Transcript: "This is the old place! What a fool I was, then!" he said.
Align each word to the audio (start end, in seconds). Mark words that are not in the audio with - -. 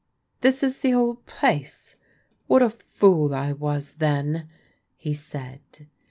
"This 0.41 0.63
is 0.63 0.79
the 0.81 0.95
old 0.95 1.27
place! 1.27 1.95
What 2.47 2.63
a 2.63 2.71
fool 2.71 3.35
I 3.35 3.53
was, 3.53 3.91
then!" 3.99 4.49
he 4.97 5.13
said. 5.13 5.61